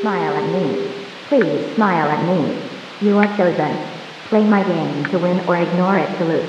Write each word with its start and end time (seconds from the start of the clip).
Smile 0.00 0.32
at 0.32 0.48
me. 0.48 0.64
Please 1.28 1.74
smile 1.74 2.08
at 2.08 2.24
me. 2.24 2.40
You 3.04 3.18
are 3.18 3.36
chosen. 3.36 3.76
Play 4.32 4.44
my 4.44 4.64
game 4.64 5.04
to 5.12 5.18
win 5.18 5.40
or 5.40 5.60
ignore 5.60 5.98
it 5.98 6.08
to 6.16 6.24
lose. 6.24 6.48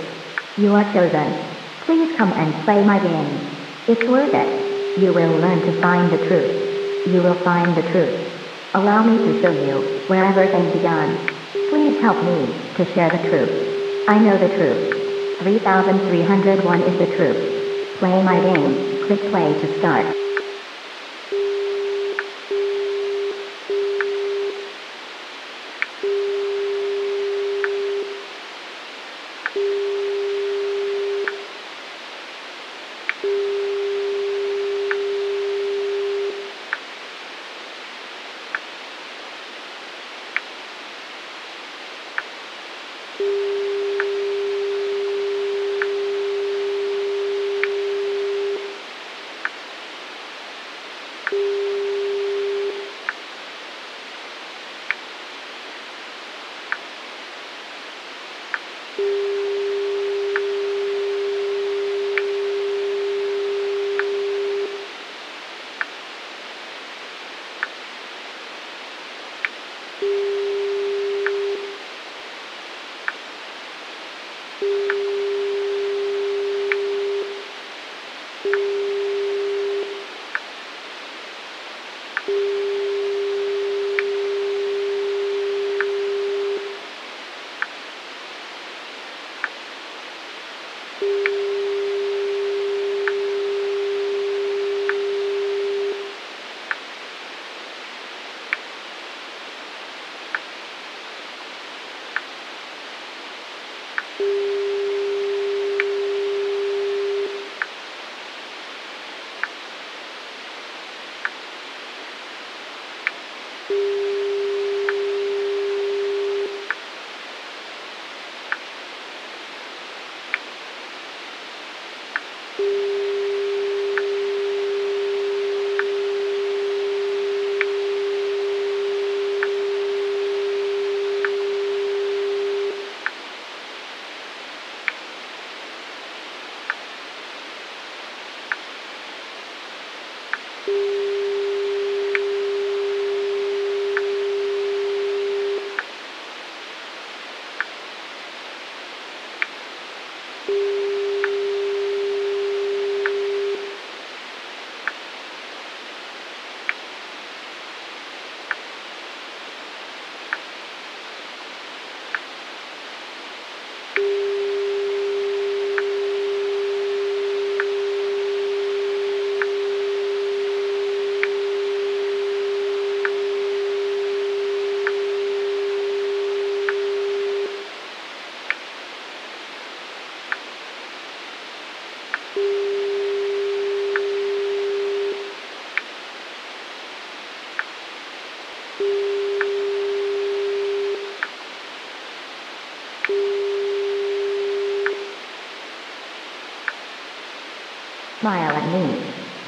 You 0.58 0.74
are 0.76 0.88
chosen. 0.94 1.28
Please 1.84 2.16
come 2.18 2.32
and 2.32 2.64
play 2.64 2.80
my 2.80 2.96
game. 3.04 3.84
It's 3.92 4.08
worth 4.08 4.34
it. 4.34 5.02
You 5.04 5.12
will 5.12 5.36
learn 5.36 5.60
to 5.68 5.82
find 5.82 6.08
the 6.14 6.24
truth. 6.32 7.12
You 7.12 7.22
will 7.22 7.44
find 7.44 7.76
the 7.76 7.84
truth. 7.92 8.32
Allow 8.74 9.04
me 9.04 9.18
to 9.20 9.42
show 9.42 9.52
you 9.52 10.06
where 10.08 10.24
everything 10.24 10.72
began. 10.72 11.12
Please 11.70 12.00
help 12.00 12.24
me 12.24 12.72
to 12.78 12.86
share 12.96 13.12
the 13.12 13.28
truth. 13.28 14.08
I 14.08 14.18
know 14.18 14.40
the 14.40 14.56
truth. 14.56 15.44
3301 15.44 16.82
is 16.84 17.00
the 17.00 17.16
truth. 17.18 18.00
Play 18.00 18.24
my 18.24 18.40
game. 18.40 19.04
Click 19.08 19.20
play 19.30 19.52
to 19.60 19.80
start. 19.80 20.21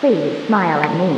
Please 0.03 0.36
smile 0.52 0.84
at 0.84 1.00
me. 1.00 1.16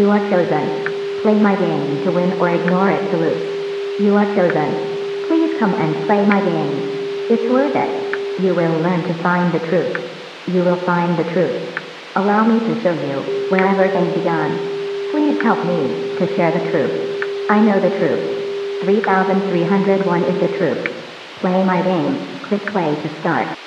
You 0.00 0.08
are 0.08 0.24
chosen. 0.32 1.20
Play 1.20 1.36
my 1.36 1.60
game 1.60 2.00
to 2.04 2.10
win 2.10 2.32
or 2.40 2.48
ignore 2.48 2.88
it 2.88 3.04
to 3.12 3.20
lose. 3.20 4.00
You 4.00 4.16
are 4.16 4.24
chosen. 4.32 5.28
Please 5.28 5.52
come 5.60 5.76
and 5.76 5.92
play 6.08 6.24
my 6.24 6.40
game. 6.40 7.28
It's 7.28 7.44
worth 7.52 7.76
it. 7.76 7.92
You 8.40 8.56
will 8.56 8.80
learn 8.80 9.04
to 9.04 9.22
find 9.22 9.52
the 9.52 9.60
truth. 9.68 9.92
You 10.48 10.64
will 10.64 10.80
find 10.88 11.20
the 11.20 11.28
truth. 11.36 11.68
Allow 12.16 12.48
me 12.48 12.64
to 12.64 12.80
show 12.80 12.96
you 12.96 13.44
where 13.52 13.68
everything 13.68 14.16
began. 14.16 14.56
Please 15.12 15.36
help 15.44 15.60
me 15.68 16.16
to 16.16 16.24
share 16.32 16.48
the 16.56 16.64
truth. 16.72 16.96
I 17.52 17.60
know 17.60 17.76
the 17.76 17.92
truth. 17.92 18.88
3301 18.88 20.24
is 20.32 20.40
the 20.40 20.56
truth. 20.56 20.80
Play 21.44 21.60
my 21.60 21.84
game. 21.84 22.40
Click 22.48 22.64
play 22.72 22.88
to 23.04 23.20
start. 23.20 23.63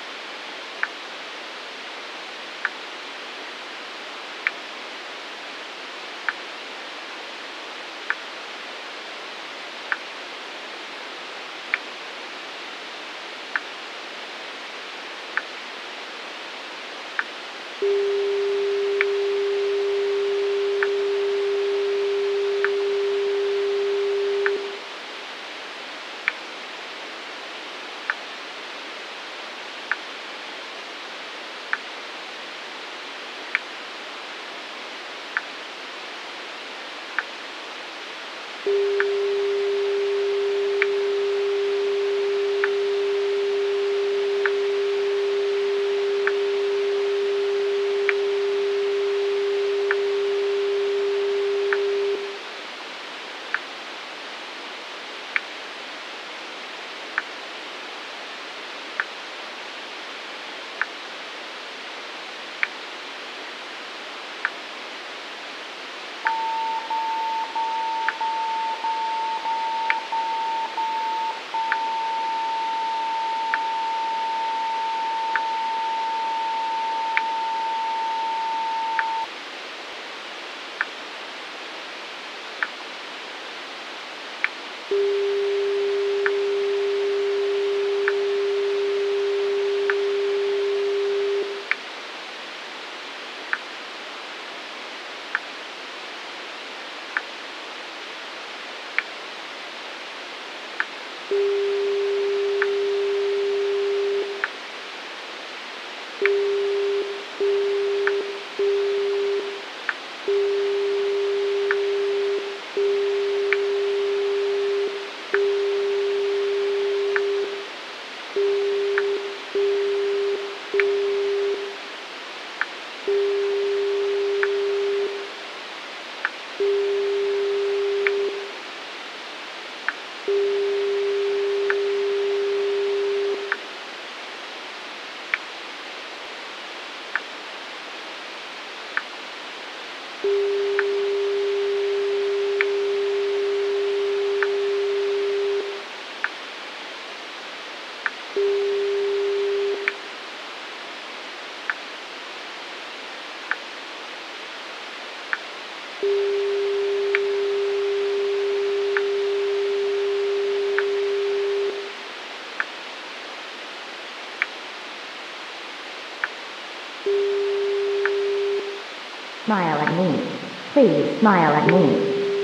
Please 170.78 171.18
smile 171.18 171.58
at 171.58 171.66
me. 171.74 171.90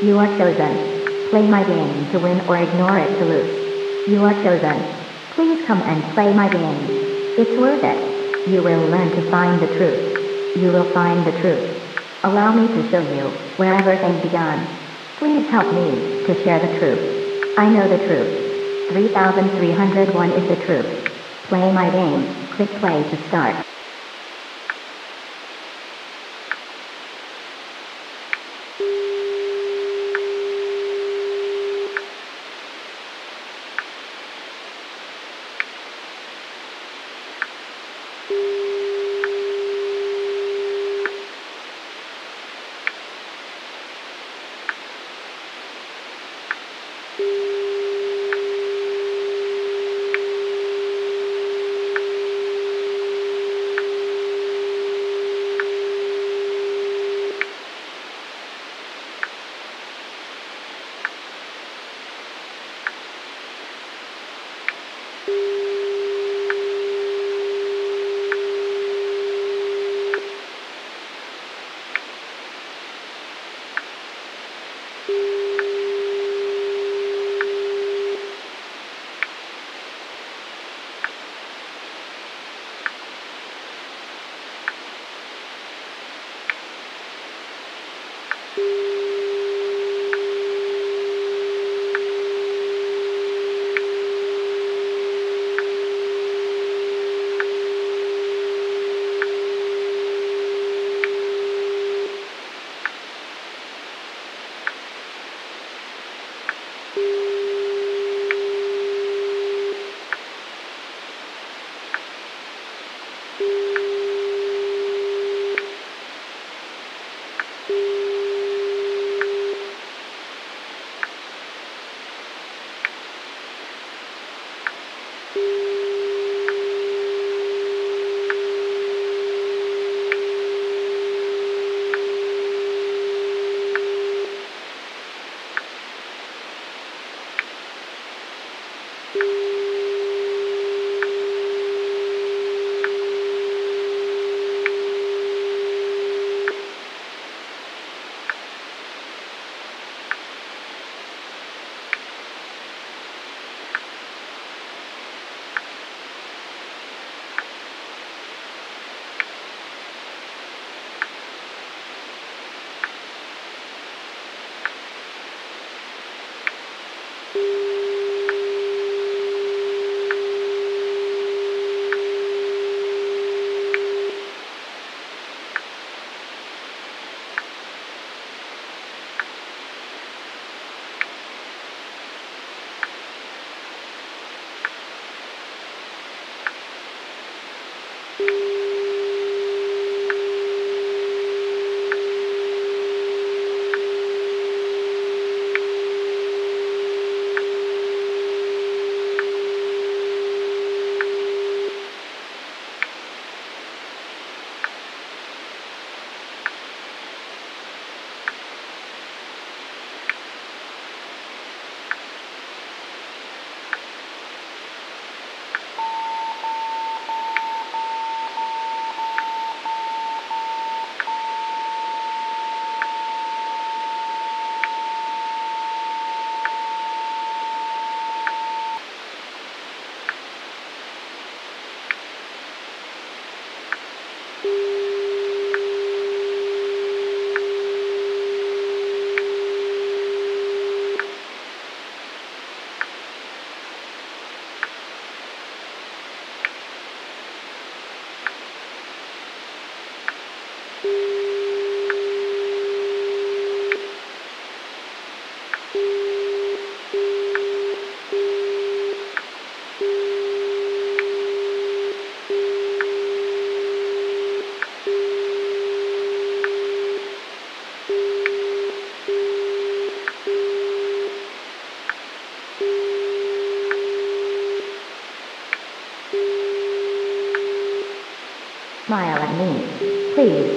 You 0.02 0.18
are 0.18 0.26
chosen. 0.34 1.30
Play 1.30 1.46
my 1.46 1.62
game 1.62 2.10
to 2.10 2.18
win 2.18 2.42
or 2.50 2.58
ignore 2.58 2.98
it 2.98 3.14
to 3.14 3.24
lose. 3.24 4.10
You 4.10 4.26
are 4.26 4.34
chosen. 4.42 4.74
Please 5.38 5.62
come 5.70 5.78
and 5.86 6.02
play 6.18 6.34
my 6.34 6.50
game. 6.50 6.82
It's 7.38 7.54
worth 7.54 7.84
it. 7.86 8.50
You 8.50 8.58
will 8.58 8.90
learn 8.90 9.14
to 9.14 9.30
find 9.30 9.62
the 9.62 9.70
truth. 9.78 10.58
You 10.58 10.74
will 10.74 10.90
find 10.92 11.22
the 11.22 11.38
truth. 11.38 11.94
Allow 12.24 12.58
me 12.58 12.66
to 12.74 12.90
show 12.90 13.06
you 13.06 13.30
where 13.54 13.78
everything 13.78 14.18
began. 14.26 14.66
Please 15.14 15.46
help 15.54 15.70
me 15.70 16.26
to 16.26 16.34
share 16.42 16.58
the 16.58 16.74
truth. 16.82 17.54
I 17.56 17.70
know 17.70 17.86
the 17.86 18.02
truth. 18.02 18.90
3301 18.90 20.32
is 20.42 20.48
the 20.50 20.58
truth. 20.66 20.90
Play 21.46 21.70
my 21.70 21.86
game. 21.86 22.50
Click 22.50 22.70
play 22.82 22.98
to 22.98 23.28
start. 23.28 23.63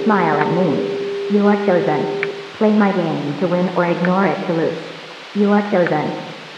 Smile 0.07 0.39
at 0.39 0.55
me. 0.55 1.35
You 1.35 1.43
are 1.51 1.59
chosen. 1.67 2.55
Play 2.55 2.71
my 2.71 2.95
game 2.95 3.35
to 3.43 3.45
win 3.51 3.67
or 3.75 3.83
ignore 3.91 4.25
it 4.25 4.39
to 4.47 4.53
lose. 4.55 4.79
You 5.35 5.51
are 5.51 5.67
chosen. 5.67 6.07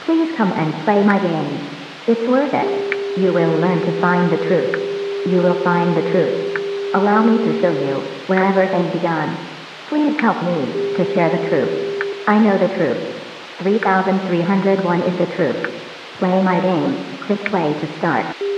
Please 0.05 0.29
come 0.37 0.53
and 0.53 0.69
play 0.85 1.01
my 1.01 1.17
game. 1.17 1.97
It's 2.05 2.29
worth 2.29 2.53
it. 2.53 2.69
You 3.17 3.33
will 3.33 3.57
learn 3.57 3.81
to 3.89 3.99
find 3.99 4.29
the 4.29 4.37
truth. 4.45 5.25
You 5.25 5.41
will 5.41 5.63
find 5.65 5.97
the 5.97 6.05
truth. 6.13 6.93
Allow 6.93 7.25
me 7.25 7.41
to 7.41 7.59
show 7.59 7.73
you 7.73 8.21
where 8.29 8.45
everything 8.45 8.93
began. 8.93 9.33
Please 9.89 10.13
help 10.21 10.45
me 10.45 10.93
to 10.93 11.03
share 11.17 11.33
the 11.33 11.49
truth. 11.49 11.73
I 12.29 12.37
know 12.37 12.53
the 12.53 12.69
truth. 12.77 13.01
3301 13.65 15.01
is 15.09 15.17
the 15.17 15.35
truth. 15.35 15.57
Play 16.21 16.37
my 16.45 16.61
game. 16.61 17.17
Click 17.25 17.41
play 17.49 17.73
to 17.81 17.97
start. 17.97 18.48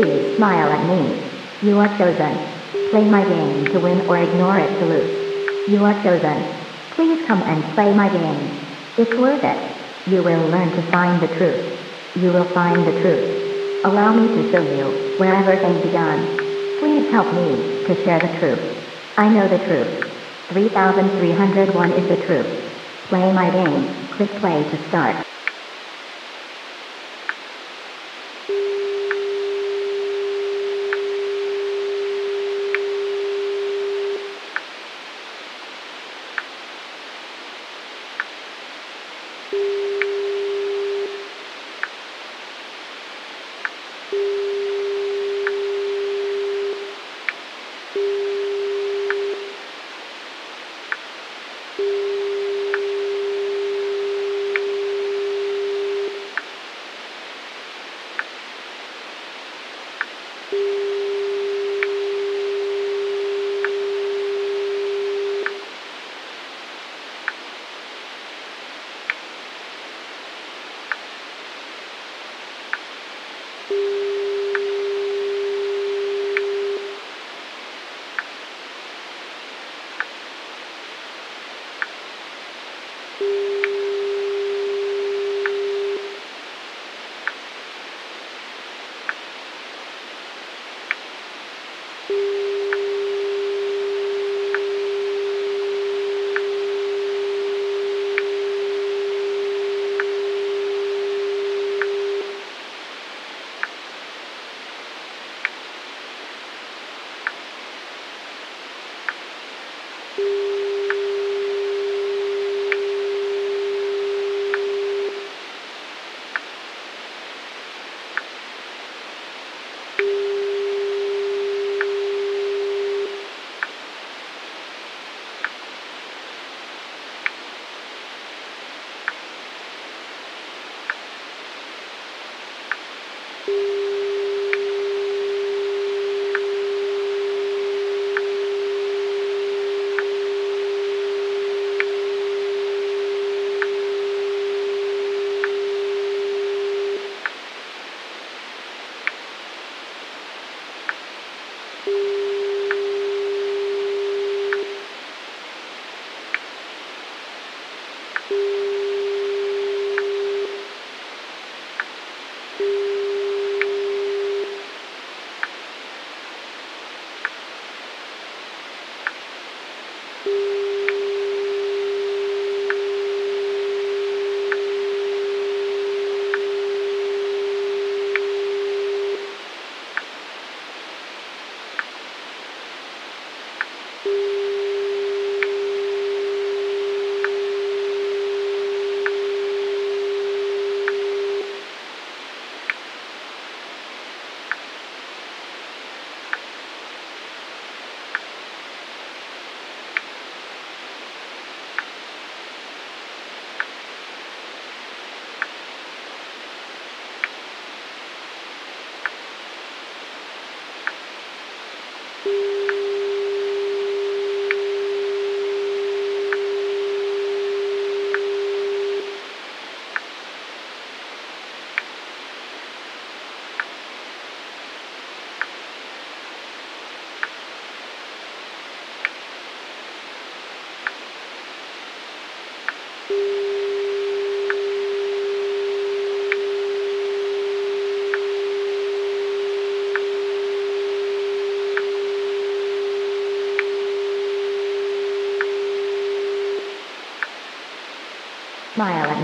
Please 0.00 0.34
smile 0.40 0.72
at 0.72 0.88
me. 0.88 1.28
You 1.60 1.76
are 1.76 1.92
chosen. 2.00 2.32
Play 2.88 3.04
my 3.04 3.20
game 3.20 3.68
to 3.68 3.80
win 3.80 4.00
or 4.08 4.16
ignore 4.16 4.56
it 4.56 4.72
to 4.80 4.86
lose. 4.88 5.68
You 5.68 5.84
are 5.84 5.92
chosen. 6.00 6.40
Please 6.96 7.20
come 7.28 7.44
and 7.44 7.60
play 7.76 7.92
my 7.92 8.08
game. 8.08 8.96
It's 8.96 9.12
worth 9.20 9.44
it. 9.44 9.60
You 10.08 10.22
will 10.24 10.48
learn 10.48 10.72
to 10.72 10.90
find 10.90 11.20
the 11.20 11.28
truth. 11.36 11.84
You 12.16 12.32
will 12.32 12.48
find 12.54 12.80
the 12.80 12.96
truth. 13.04 13.84
Allow 13.84 14.16
me 14.16 14.40
to 14.40 14.50
show 14.50 14.64
you 14.64 15.16
where 15.20 15.36
everything 15.36 15.84
began. 15.84 16.16
Please 16.80 17.04
help 17.12 17.36
me 17.36 17.84
to 17.84 17.92
share 18.00 18.24
the 18.24 18.40
truth. 18.40 18.96
I 19.18 19.28
know 19.28 19.52
the 19.52 19.60
truth. 19.68 20.00
3301 20.48 21.92
is 21.92 22.08
the 22.08 22.24
truth. 22.24 22.72
Play 23.04 23.30
my 23.36 23.52
game. 23.52 24.08
Click 24.16 24.32
play 24.40 24.64
to 24.64 24.88
start. 24.88 25.29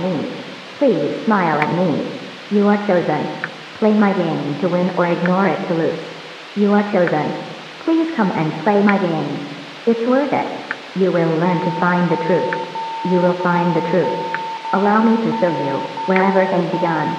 Me. 0.07 0.47
Please 0.79 1.25
smile 1.27 1.59
at 1.59 1.75
me. 1.75 1.91
You 2.51 2.69
are 2.71 2.79
chosen. 2.87 3.27
Play 3.75 3.93
my 3.93 4.15
game 4.15 4.59
to 4.63 4.69
win 4.71 4.95
or 4.95 5.11
ignore 5.11 5.49
it 5.51 5.67
to 5.67 5.75
lose. 5.75 5.99
You 6.55 6.73
are 6.73 6.87
chosen. 6.95 7.27
Please 7.83 8.15
come 8.15 8.31
and 8.31 8.63
play 8.63 8.79
my 8.83 8.99
game. 9.03 9.67
It's 9.87 10.07
worth 10.07 10.33
it. 10.33 10.49
You 10.95 11.11
will 11.13 11.37
learn 11.37 11.61
to 11.67 11.81
find 11.81 12.11
the 12.11 12.23
truth. 12.25 12.55
You 13.05 13.21
will 13.21 13.39
find 13.43 13.75
the 13.75 13.85
truth. 13.91 14.15
Allow 14.73 15.03
me 15.05 15.15
to 15.27 15.39
show 15.39 15.53
you 15.53 15.75
where 16.07 16.25
everything 16.25 16.71
began. 16.71 17.15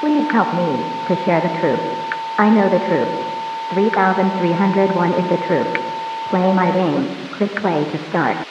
Please 0.00 0.26
help 0.32 0.54
me 0.54 0.70
to 1.06 1.14
share 1.24 1.42
the 1.42 1.54
truth. 1.60 2.14
I 2.38 2.48
know 2.50 2.70
the 2.70 2.82
truth. 2.88 3.28
3301 3.70 5.14
is 5.20 5.28
the 5.28 5.46
truth. 5.46 5.74
Play 6.30 6.52
my 6.54 6.72
game. 6.72 7.28
Click 7.36 7.52
play 7.60 7.84
to 7.92 7.98
start. 8.10 8.47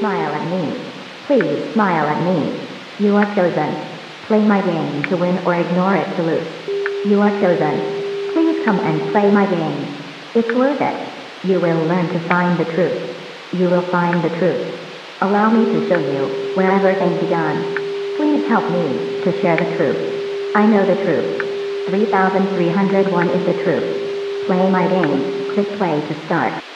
Smile 0.00 0.32
at 0.32 0.48
me. 0.48 0.64
Please 1.28 1.74
smile 1.74 2.08
at 2.08 2.24
me. 2.24 2.96
You 3.04 3.16
are 3.20 3.28
chosen. 3.36 3.68
Play 4.24 4.40
my 4.40 4.64
game 4.64 5.04
to 5.12 5.16
win 5.20 5.44
or 5.44 5.54
ignore 5.60 5.94
it 5.94 6.08
to 6.16 6.22
lose. 6.24 6.48
You 7.04 7.20
are 7.20 7.36
chosen. 7.36 8.32
Please 8.32 8.64
come 8.64 8.80
and 8.80 9.12
play 9.12 9.28
my 9.28 9.44
game. 9.44 10.32
It's 10.32 10.48
worth 10.56 10.80
it. 10.80 10.98
You 11.44 11.60
will 11.60 11.84
learn 11.84 12.08
to 12.16 12.28
find 12.32 12.56
the 12.56 12.64
truth. 12.72 13.52
You 13.52 13.68
will 13.68 13.84
find 13.92 14.24
the 14.24 14.32
truth. 14.40 15.20
Allow 15.20 15.52
me 15.52 15.68
to 15.68 15.88
show 15.92 16.00
you 16.00 16.56
where 16.56 16.72
everything 16.72 17.20
begun. 17.20 17.60
Please 18.16 18.48
help 18.48 18.72
me 18.72 19.20
to 19.20 19.36
share 19.44 19.60
the 19.60 19.76
truth. 19.76 20.56
I 20.56 20.64
know 20.64 20.88
the 20.88 20.96
truth. 21.04 21.92
3301 21.92 23.28
is 23.36 23.44
the 23.44 23.56
truth. 23.64 24.48
Play 24.48 24.64
my 24.72 24.88
game. 24.88 25.52
Click 25.52 25.68
play 25.76 26.00
to 26.08 26.24
start. 26.24 26.69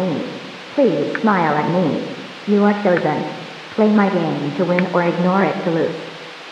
Me. 0.00 0.40
Please 0.74 1.20
smile 1.20 1.54
at 1.54 1.70
me. 1.70 2.16
You 2.48 2.64
are 2.64 2.82
chosen. 2.82 3.20
Play 3.76 3.92
my 3.92 4.08
game 4.08 4.56
to 4.56 4.64
win 4.64 4.86
or 4.96 5.04
ignore 5.04 5.44
it 5.44 5.64
to 5.64 5.70
lose. 5.70 6.00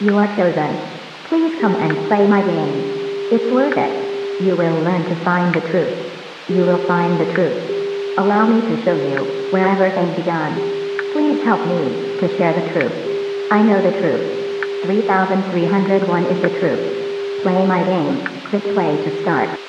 You 0.00 0.16
are 0.16 0.28
chosen. 0.36 0.76
Please 1.24 1.56
come 1.60 1.74
and 1.76 2.06
play 2.08 2.26
my 2.28 2.44
game. 2.44 3.32
It's 3.32 3.50
worth 3.52 3.76
it. 3.76 4.44
You 4.44 4.56
will 4.56 4.80
learn 4.84 5.04
to 5.08 5.24
find 5.24 5.54
the 5.54 5.64
truth. 5.68 6.48
You 6.48 6.64
will 6.64 6.86
find 6.86 7.18
the 7.18 7.32
truth. 7.34 8.18
Allow 8.18 8.46
me 8.46 8.60
to 8.62 8.82
show 8.84 8.94
you 8.94 9.48
where 9.50 9.68
everything 9.68 10.14
begun. 10.14 10.56
Please 11.12 11.42
help 11.44 11.66
me 11.66 12.18
to 12.20 12.26
share 12.36 12.54
the 12.54 12.68
truth. 12.72 12.94
I 13.52 13.62
know 13.62 13.82
the 13.82 13.96
truth. 13.98 14.84
3301 14.84 16.26
is 16.26 16.42
the 16.42 16.54
truth. 16.60 17.42
Play 17.42 17.66
my 17.66 17.82
game. 17.84 18.42
Click 18.48 18.62
play 18.74 18.96
to 18.96 19.22
start. 19.22 19.67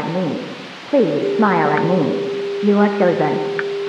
At 0.00 0.08
me. 0.16 0.24
Please 0.88 1.36
smile 1.36 1.68
at 1.68 1.84
me. 1.84 2.00
You 2.64 2.80
are 2.80 2.92
chosen. 2.96 3.36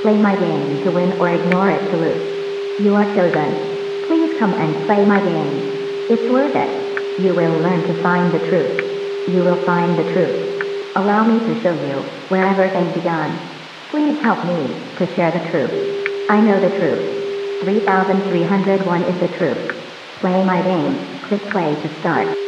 Play 0.04 0.18
my 0.20 0.36
game 0.36 0.84
to 0.84 0.92
win 0.92 1.16
or 1.16 1.32
ignore 1.32 1.72
it 1.72 1.84
to 1.92 1.96
lose. 1.96 2.84
You 2.84 2.96
are 2.96 3.08
chosen. 3.16 4.04
Please 4.08 4.36
come 4.40 4.54
and 4.60 4.86
play 4.86 5.06
my 5.08 5.24
game. 5.24 6.08
It's 6.12 6.28
worth 6.28 6.56
it. 6.56 6.72
You 7.24 7.34
will 7.34 7.64
learn 7.64 7.88
to 7.88 8.04
find 8.04 8.34
the 8.34 8.44
truth. 8.50 8.76
You 9.32 9.44
will 9.44 9.64
find 9.66 9.96
the 9.96 10.08
truth. 10.12 10.92
Allow 10.96 11.24
me 11.24 11.40
to 11.40 11.62
show 11.64 11.76
you 11.80 12.04
wherever 12.28 12.68
they 12.68 12.92
begun. 12.92 13.32
Please 13.90 14.20
help 14.22 14.44
me 14.44 14.68
to 15.00 15.08
share 15.16 15.32
the 15.32 15.48
truth. 15.52 15.72
I 16.30 16.42
know 16.42 16.60
the 16.60 16.76
truth. 16.76 17.64
3301 17.64 19.04
is 19.04 19.20
the 19.22 19.32
truth. 19.38 19.64
Play 20.20 20.44
my 20.44 20.62
game. 20.62 21.22
Click 21.24 21.42
play 21.52 21.76
to 21.76 22.00
start. 22.02 22.41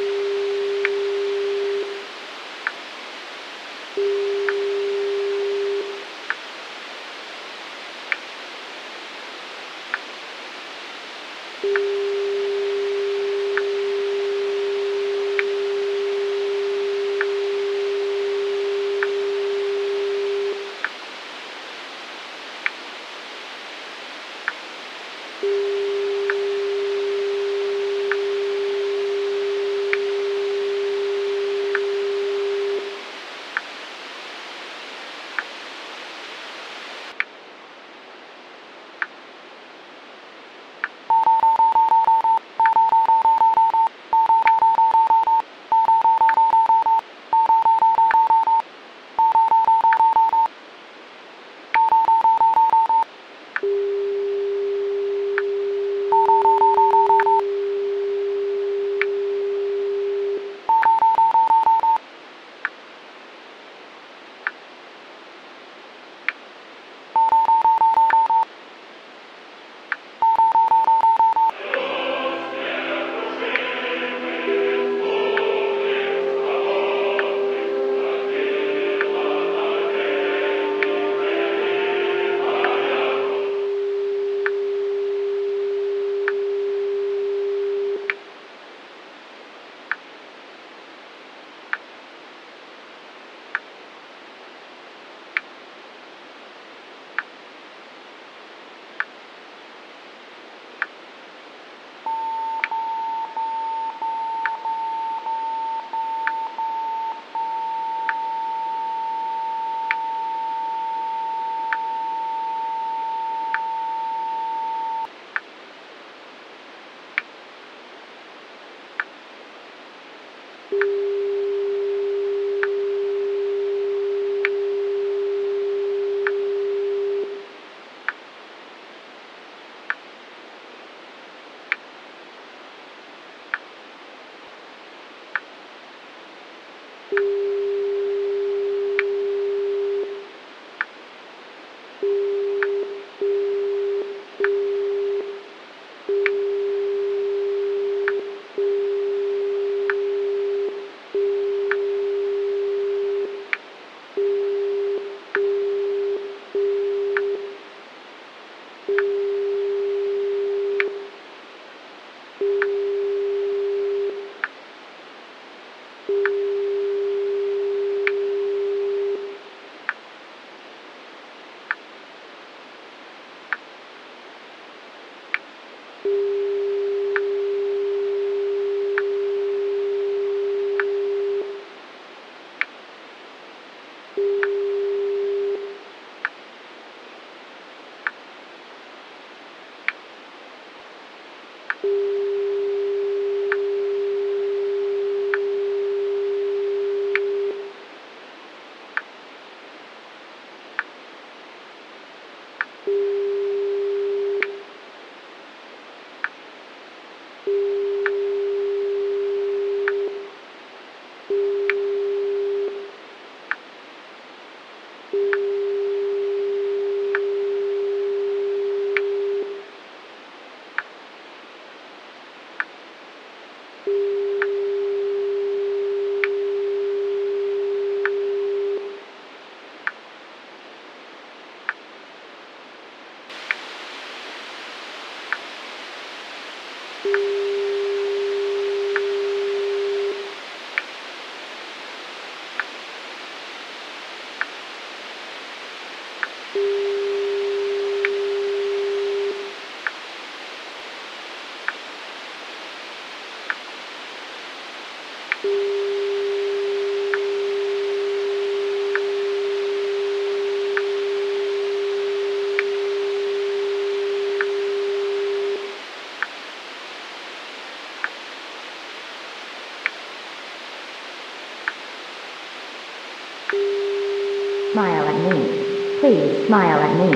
Smile 276.47 276.79
at 276.79 276.97
me. 276.97 277.11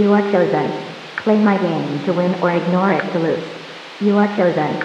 You 0.00 0.12
are 0.12 0.30
chosen. 0.30 0.68
Play 1.22 1.38
my 1.38 1.56
game 1.58 2.04
to 2.04 2.12
win 2.12 2.34
or 2.42 2.50
ignore 2.52 2.92
it 2.92 3.12
to 3.12 3.18
lose. 3.18 3.46
You 4.00 4.16
are 4.18 4.28
chosen. 4.36 4.78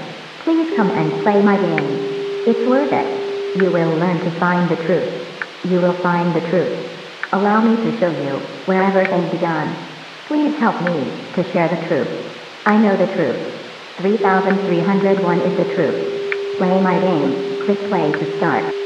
Please 0.44 0.72
come 0.76 0.92
and 0.92 1.22
play 1.24 1.42
my 1.42 1.58
game. 1.58 2.46
It's 2.48 2.66
worth 2.68 2.92
it. 2.92 3.60
You 3.62 3.72
will 3.72 3.98
learn 3.98 4.20
to 4.26 4.40
find 4.40 4.70
the 4.70 4.82
truth. 4.88 5.28
You 5.64 5.82
will 5.82 6.02
find 6.02 6.34
the 6.34 6.48
truth. 6.50 7.02
Allow 7.34 7.62
me 7.62 7.76
to 7.92 8.00
show 8.00 8.10
you 8.10 8.40
where 8.66 8.84
everything 8.84 9.30
began. 9.30 9.70
Please 10.28 10.58
help 10.60 10.82
me 10.82 11.32
to 11.36 11.44
share 11.52 11.70
the 11.70 11.88
truth. 11.88 12.42
I 12.66 12.78
know 12.78 12.98
the 12.98 13.12
truth. 13.14 13.72
3301 14.00 15.42
is 15.42 15.58
the 15.58 15.74
truth. 15.76 16.58
Play 16.58 16.80
my 16.82 17.00
game. 17.00 17.60
Click 17.66 17.80
play 17.90 18.12
to 18.12 18.38
start. 18.38 18.81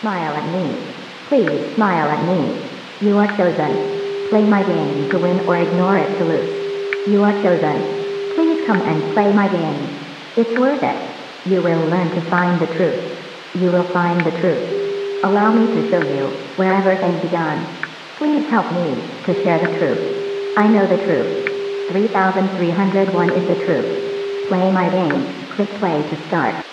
Smile 0.00 0.32
at 0.32 0.48
me. 0.48 0.64
Please 1.28 1.76
smile 1.76 2.08
at 2.08 2.24
me. 2.24 2.40
You 3.04 3.18
are 3.20 3.36
chosen. 3.36 4.32
Play 4.32 4.48
my 4.48 4.64
game 4.64 5.10
to 5.12 5.18
win 5.18 5.40
or 5.44 5.60
ignore 5.60 5.98
it 5.98 6.16
to 6.16 6.24
lose. 6.24 7.12
You 7.12 7.20
are 7.20 7.36
chosen. 7.44 8.32
Please 8.32 8.64
come 8.66 8.80
and 8.80 9.12
play 9.12 9.28
my 9.28 9.44
game. 9.52 10.32
It's 10.40 10.56
worth 10.56 10.80
it. 10.80 11.00
You 11.44 11.60
will 11.60 11.84
learn 11.84 12.16
to 12.16 12.30
find 12.30 12.56
the 12.56 12.72
truth. 12.72 13.52
You 13.52 13.68
will 13.72 13.92
find 13.92 14.24
the 14.24 14.32
truth. 14.40 15.20
Allow 15.22 15.52
me 15.52 15.68
to 15.68 15.90
show 15.92 16.00
you 16.00 16.56
where 16.56 16.72
everything 16.72 17.20
began. 17.20 17.60
Please 18.16 18.48
help 18.48 18.72
me 18.72 19.20
to 19.28 19.36
share 19.44 19.60
the 19.60 19.76
truth. 19.76 20.56
I 20.56 20.64
know 20.64 20.88
the 20.88 20.96
truth. 21.04 21.92
3301 21.92 23.36
is 23.36 23.48
the 23.52 23.64
truth. 23.68 24.48
Play 24.48 24.72
my 24.72 24.88
game. 24.88 25.44
Click 25.52 25.68
play 25.76 26.00
to 26.08 26.16
start. 26.26 26.69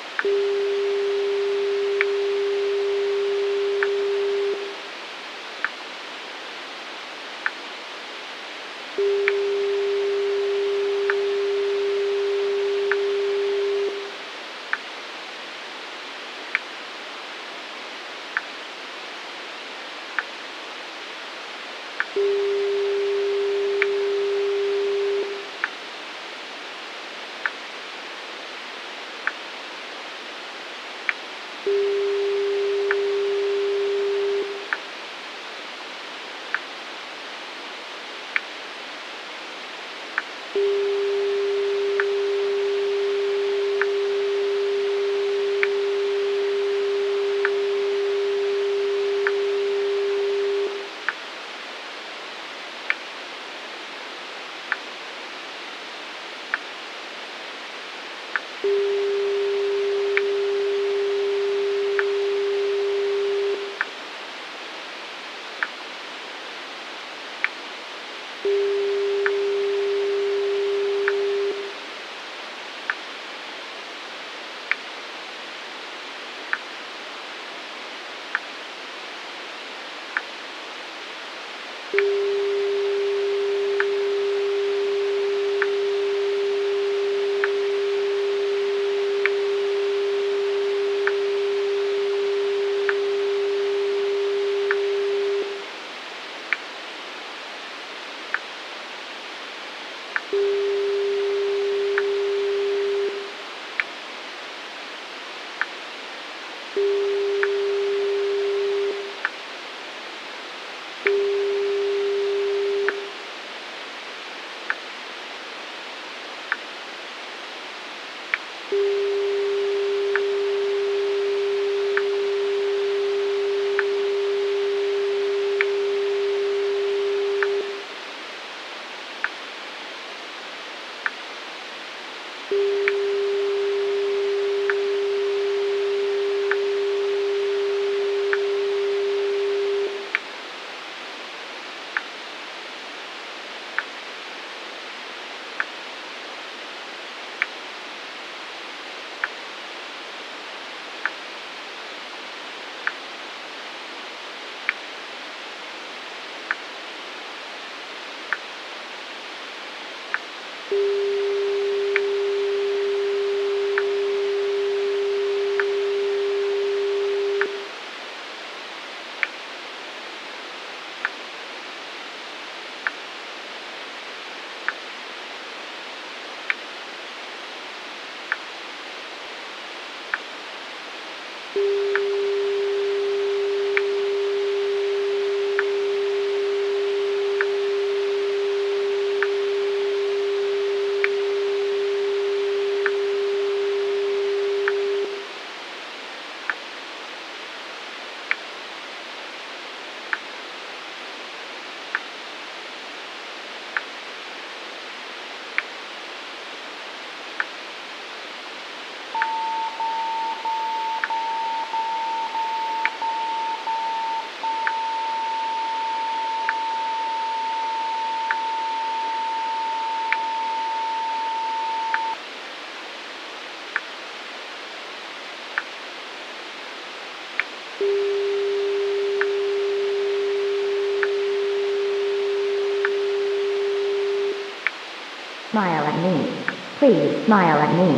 Smile 235.57 235.89
at 235.89 235.99
me. 236.05 236.45
Please 236.77 237.25
smile 237.25 237.57
at 237.57 237.73
me. 237.73 237.89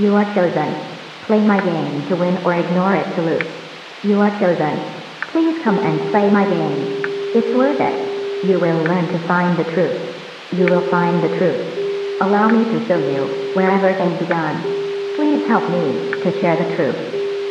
You 0.00 0.14
are 0.16 0.24
chosen. 0.32 0.72
Play 1.28 1.44
my 1.44 1.60
game 1.60 2.08
to 2.08 2.16
win 2.16 2.38
or 2.48 2.54
ignore 2.56 2.96
it 2.96 3.04
to 3.14 3.20
lose. 3.20 3.44
You 4.02 4.20
are 4.24 4.32
chosen. 4.40 4.80
Please 5.28 5.62
come 5.62 5.84
and 5.84 6.00
play 6.10 6.30
my 6.30 6.48
game. 6.48 7.04
It's 7.36 7.52
worth 7.54 7.76
it. 7.76 8.48
You 8.48 8.58
will 8.58 8.80
learn 8.88 9.04
to 9.12 9.28
find 9.28 9.52
the 9.58 9.68
truth. 9.76 10.00
You 10.56 10.64
will 10.64 10.88
find 10.88 11.20
the 11.20 11.36
truth. 11.36 12.22
Allow 12.22 12.48
me 12.48 12.64
to 12.72 12.88
show 12.88 12.96
you 12.96 13.52
wherever 13.52 13.92
things 14.00 14.18
begun. 14.18 14.64
Please 15.14 15.44
help 15.46 15.68
me 15.68 16.08
to 16.24 16.40
share 16.40 16.56
the 16.56 16.74
truth. 16.74 16.96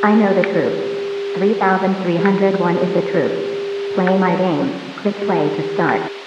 I 0.04 0.16
know 0.16 0.34
the 0.34 0.50
truth. 0.50 1.38
3301 1.38 2.78
is 2.78 2.94
the 2.96 3.06
truth. 3.12 3.94
Play 3.94 4.18
my 4.18 4.36
game. 4.36 4.98
Click 4.98 5.16
play 5.30 5.46
to 5.46 5.74
start. 5.76 6.23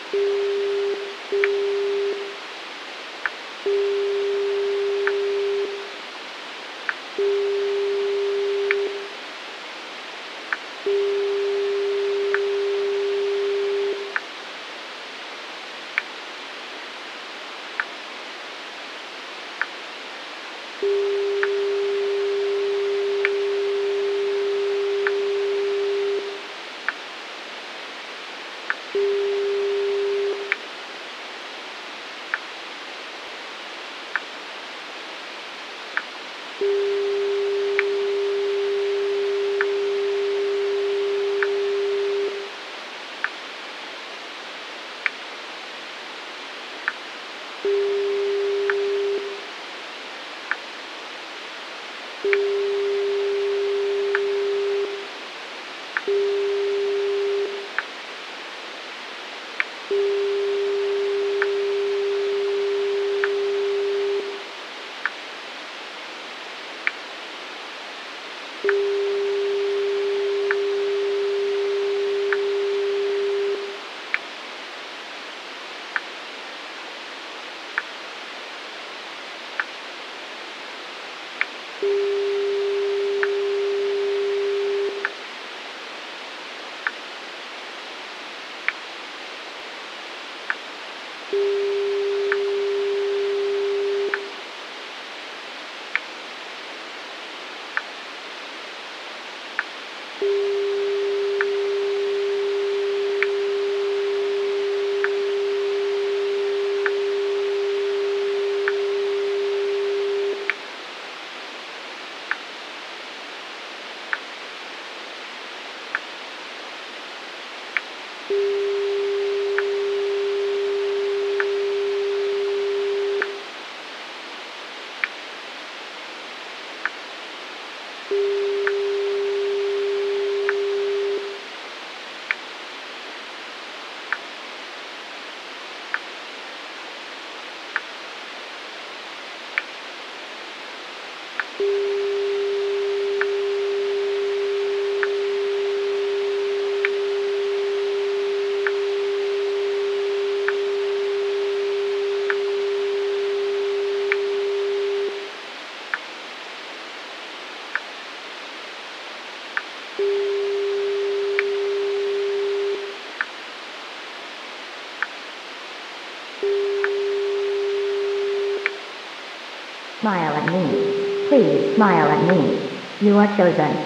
Smile 171.76 172.08
at 172.08 172.24
me. 172.24 172.56
You 173.04 173.18
are 173.18 173.28
chosen. 173.36 173.76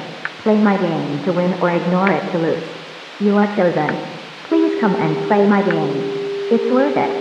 Play 0.46 0.56
my 0.56 0.78
game 0.78 1.24
to 1.24 1.32
win 1.32 1.54
or 1.60 1.70
ignore 1.74 2.10
it 2.10 2.22
to 2.30 2.38
lose. 2.38 2.62
You 3.20 3.36
are 3.36 3.50
chosen. 3.58 3.90
Please 4.48 4.80
come 4.80 4.94
and 4.94 5.26
play 5.26 5.44
my 5.46 5.60
game. 5.60 6.48
It's 6.54 6.70
worth 6.72 6.96
it. 6.96 7.12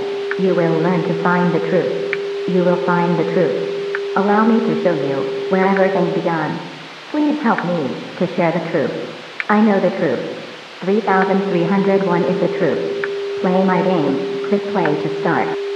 You 0.42 0.54
will 0.54 0.78
learn 0.80 1.02
to 1.10 1.24
find 1.24 1.54
the 1.54 1.60
truth. 1.68 2.54
You 2.54 2.64
will 2.64 2.86
find 2.86 3.18
the 3.18 3.34
truth. 3.34 4.16
Allow 4.16 4.46
me 4.46 4.60
to 4.62 4.84
show 4.84 4.94
you 4.94 5.50
where 5.50 5.66
everything 5.66 6.14
began. 6.14 6.54
Please 7.10 7.42
help 7.42 7.66
me 7.66 7.90
to 8.20 8.36
share 8.36 8.54
the 8.54 8.70
truth. 8.70 8.94
I 9.50 9.62
know 9.62 9.82
the 9.82 9.90
truth. 9.98 10.22
3301 10.86 12.24
is 12.24 12.40
the 12.40 12.58
truth. 12.60 13.42
Play 13.42 13.64
my 13.66 13.82
game. 13.82 14.48
Click 14.50 14.62
play 14.72 14.86
to 14.86 15.22
start. 15.22 15.69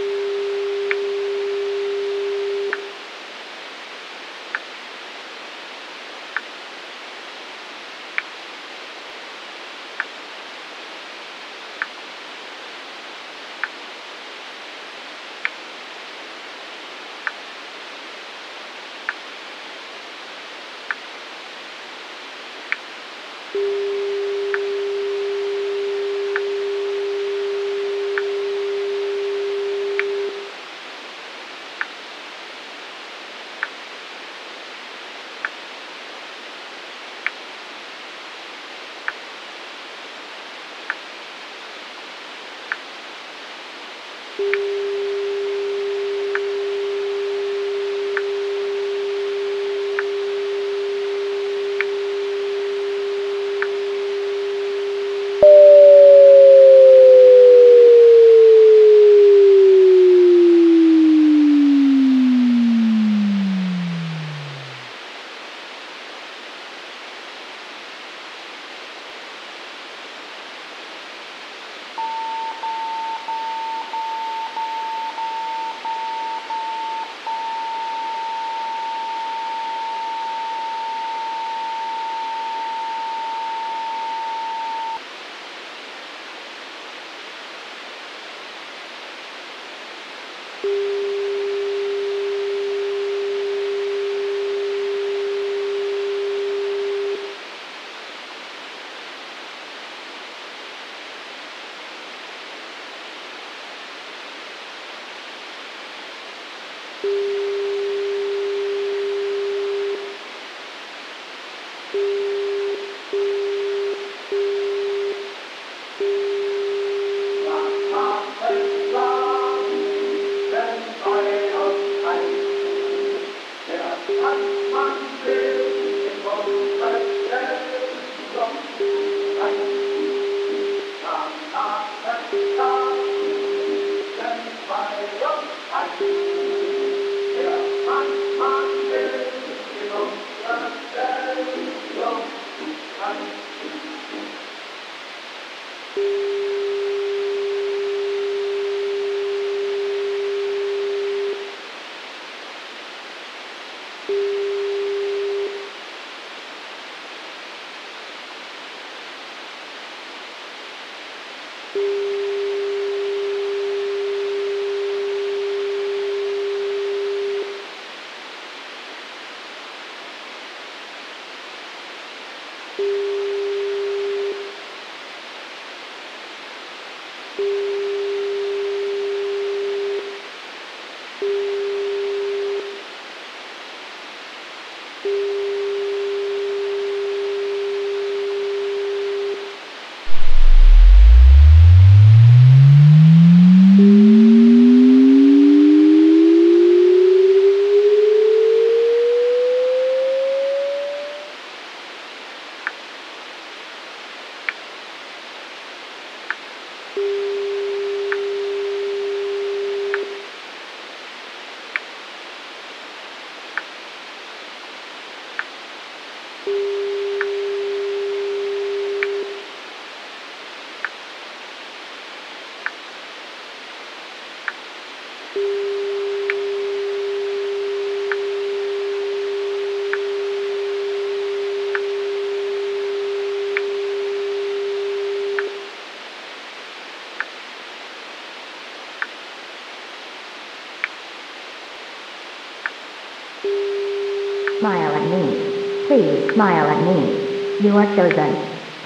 Please 245.94 246.34
smile 246.34 246.74
at 246.74 246.82
me. 246.90 247.62
You 247.62 247.78
are 247.78 247.86
chosen. 247.96 248.34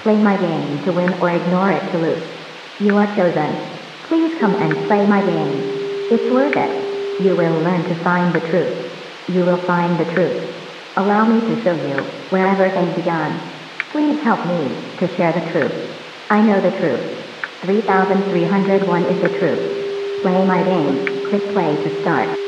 Play 0.04 0.20
my 0.20 0.36
game 0.36 0.84
to 0.84 0.92
win 0.92 1.08
or 1.24 1.30
ignore 1.30 1.72
it 1.72 1.80
to 1.90 1.96
lose. 1.96 2.20
You 2.80 2.98
are 3.00 3.08
chosen. 3.16 3.48
Please 4.04 4.36
come 4.38 4.52
and 4.60 4.76
play 4.86 5.06
my 5.06 5.24
game. 5.24 5.56
It's 6.12 6.28
worth 6.30 6.52
it. 6.52 7.24
You 7.24 7.34
will 7.34 7.64
learn 7.64 7.88
to 7.88 8.04
find 8.04 8.34
the 8.34 8.44
truth. 8.52 8.92
You 9.32 9.40
will 9.46 9.64
find 9.64 9.98
the 9.98 10.04
truth. 10.12 10.52
Allow 10.98 11.24
me 11.24 11.40
to 11.48 11.64
show 11.64 11.72
you 11.80 11.96
where 12.28 12.46
everything 12.46 12.92
began. 12.94 13.40
Please 13.88 14.20
help 14.20 14.44
me 14.44 14.68
to 15.00 15.08
share 15.16 15.32
the 15.32 15.48
truth. 15.48 15.72
I 16.28 16.42
know 16.42 16.60
the 16.60 16.76
truth. 16.76 17.24
3301 17.64 19.04
is 19.04 19.22
the 19.22 19.32
truth. 19.40 19.64
Play 20.20 20.44
my 20.44 20.62
game. 20.62 21.24
Click 21.30 21.54
play 21.56 21.72
to 21.72 22.02
start. 22.02 22.47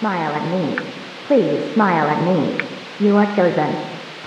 Smile 0.00 0.32
at 0.32 0.48
me. 0.48 0.80
Please 1.28 1.74
smile 1.74 2.08
at 2.08 2.24
me. 2.24 2.56
You 3.04 3.16
are 3.20 3.36
chosen. 3.36 3.68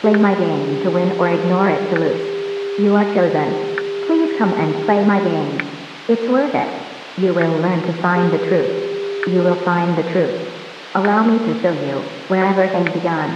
Play 0.02 0.14
my 0.14 0.38
game 0.38 0.84
to 0.84 0.92
win 0.92 1.18
or 1.18 1.34
ignore 1.34 1.68
it 1.68 1.90
to 1.90 1.98
lose. 1.98 2.80
You 2.80 2.94
are 2.94 3.10
chosen. 3.10 4.06
Please 4.06 4.38
come 4.38 4.54
and 4.54 4.86
play 4.86 5.04
my 5.04 5.18
game. 5.18 6.06
It's 6.08 6.30
worth 6.30 6.54
it. 6.54 6.70
You 7.18 7.34
will 7.34 7.58
learn 7.58 7.82
to 7.90 8.02
find 8.04 8.32
the 8.32 8.38
truth. 8.46 9.34
You 9.34 9.42
will 9.42 9.66
find 9.66 9.98
the 9.98 10.06
truth. 10.14 10.54
Allow 10.94 11.26
me 11.26 11.40
to 11.42 11.62
show 11.64 11.74
you 11.74 12.06
where 12.30 12.46
everything 12.46 12.94
began. 12.94 13.34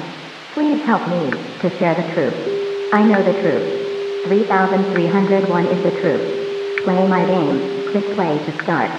Please 0.54 0.86
help 0.86 1.10
me 1.10 1.34
to 1.58 1.74
share 1.80 1.98
the 1.98 2.14
truth. 2.14 2.38
I 2.94 3.02
know 3.02 3.26
the 3.26 3.34
truth. 3.42 4.30
3301 4.30 5.66
is 5.66 5.84
the 5.84 6.02
truth. 6.02 6.86
Play 6.86 7.02
my 7.08 7.26
game. 7.26 7.90
Click 7.90 8.06
play 8.14 8.38
to 8.46 8.64
start. 8.64 8.97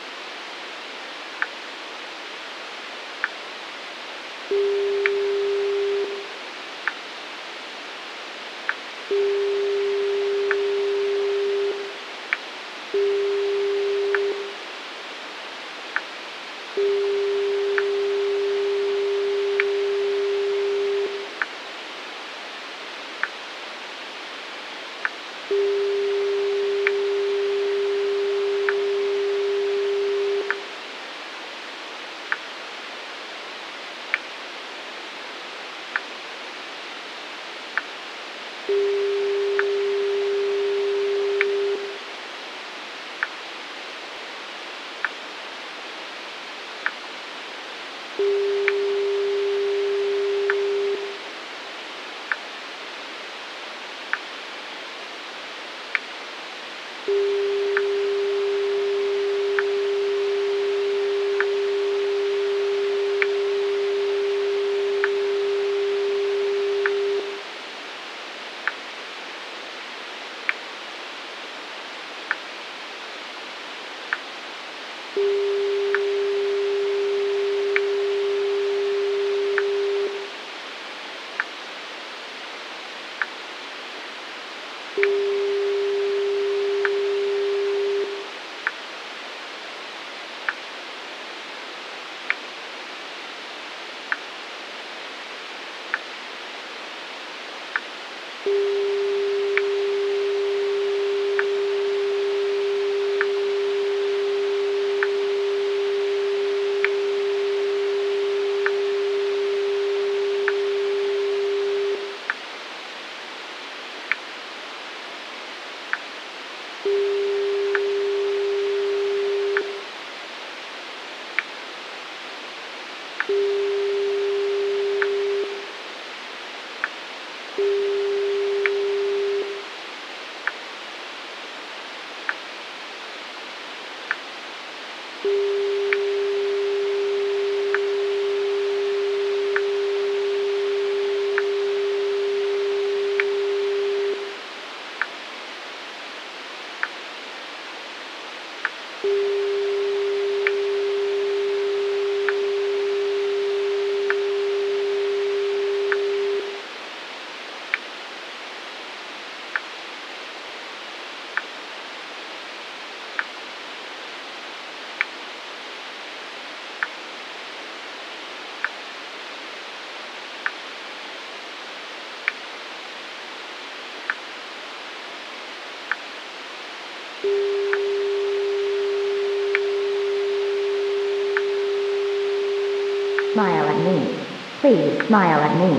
Please 184.68 185.06
smile 185.06 185.40
at 185.40 185.56
me. 185.56 185.72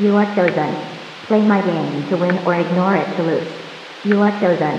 You 0.00 0.16
are 0.16 0.26
chosen. 0.34 0.74
Play 1.22 1.40
my 1.42 1.62
game 1.62 2.08
to 2.08 2.16
win 2.16 2.38
or 2.38 2.56
ignore 2.56 2.96
it 2.96 3.06
to 3.14 3.22
lose. 3.22 3.46
You 4.02 4.22
are 4.22 4.34
chosen. 4.42 4.74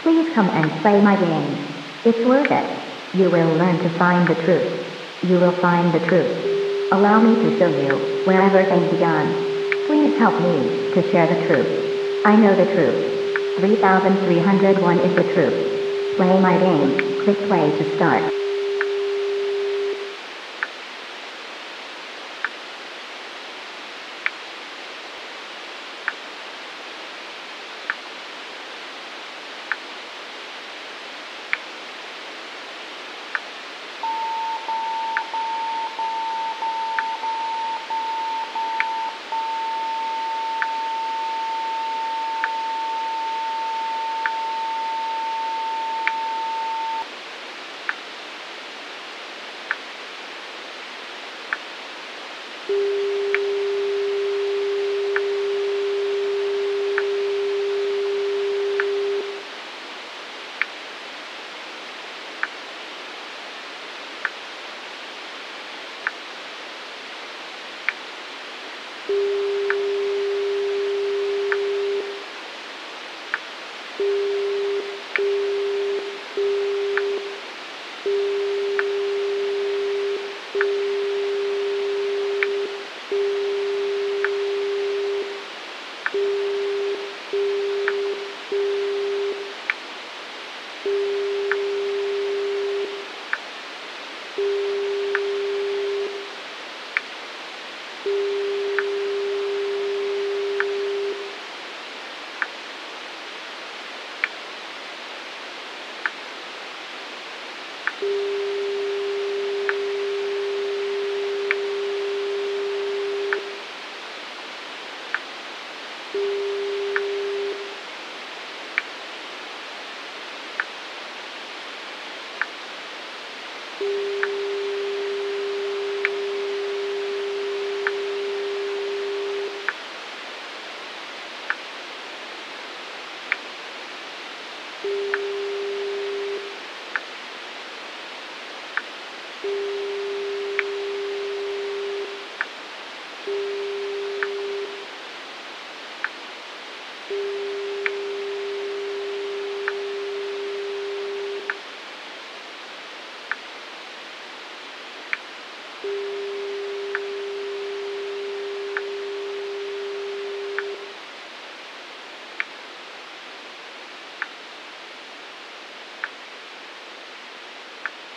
Please 0.00 0.32
come 0.34 0.48
and 0.48 0.72
play 0.80 1.02
my 1.02 1.14
game. 1.14 2.00
It's 2.06 2.24
worth 2.24 2.50
it. 2.50 2.66
You 3.14 3.28
will 3.28 3.52
learn 3.60 3.76
to 3.84 3.98
find 3.98 4.26
the 4.26 4.40
truth. 4.48 4.88
You 5.28 5.36
will 5.36 5.52
find 5.60 5.92
the 5.92 6.00
truth. 6.08 6.32
Allow 6.92 7.20
me 7.20 7.34
to 7.44 7.58
show 7.58 7.68
you 7.68 8.24
wherever 8.24 8.64
things 8.64 8.90
began. 8.90 9.28
Please 9.84 10.16
help 10.16 10.40
me 10.40 10.88
to 10.96 11.04
share 11.12 11.28
the 11.28 11.44
truth. 11.46 12.24
I 12.24 12.36
know 12.36 12.56
the 12.56 12.72
truth. 12.72 13.60
3301 13.60 15.00
is 15.00 15.14
the 15.14 15.28
truth. 15.34 16.16
Play 16.16 16.40
my 16.40 16.56
game. 16.56 17.20
Click 17.20 17.36
play 17.52 17.68
to 17.68 17.96
start. 17.96 18.32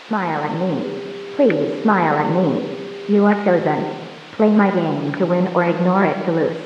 Smile 0.08 0.41
at 0.41 0.58
me. 0.58 1.36
Please 1.36 1.84
smile 1.84 2.16
at 2.16 2.32
me. 2.32 3.14
You 3.14 3.26
are 3.26 3.43
chosen. 3.43 3.93
Play 4.38 4.49
my 4.51 4.74
game 4.74 5.12
to 5.16 5.26
win 5.26 5.47
or 5.49 5.66
ignore 5.66 6.05
it 6.05 6.26
to 6.26 6.32
lose. 6.32 6.58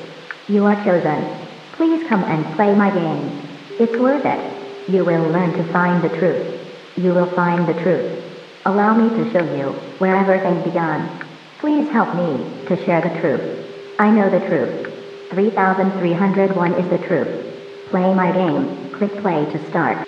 You 0.48 0.64
are 0.66 0.76
chosen. 0.84 1.24
Please 1.72 2.06
come 2.08 2.22
and 2.22 2.44
play 2.54 2.72
my 2.72 2.90
game. 2.90 3.42
It's 3.80 3.98
worth 3.98 4.24
it. 4.24 4.88
You 4.88 5.04
will 5.04 5.28
learn 5.30 5.52
to 5.54 5.64
find 5.72 6.04
the 6.04 6.16
truth. 6.20 6.60
You 6.96 7.14
will 7.14 7.30
find 7.34 7.66
the 7.66 7.74
truth. 7.82 8.22
Allow 8.64 8.94
me 8.94 9.08
to 9.08 9.32
show 9.32 9.56
you 9.56 9.72
wherever 9.98 10.38
things 10.38 10.62
began. 10.62 11.26
Please 11.58 11.88
help 11.90 12.14
me 12.14 12.64
to 12.68 12.76
share 12.84 13.00
the 13.00 13.20
truth. 13.20 13.96
I 13.98 14.08
know 14.12 14.30
the 14.30 14.46
truth. 14.46 14.86
3301 15.30 16.74
is 16.74 16.90
the 16.90 17.06
truth. 17.08 17.88
Play 17.90 18.14
my 18.14 18.30
game. 18.30 18.90
Click 18.92 19.20
play 19.20 19.44
to 19.46 19.68
start. 19.70 20.06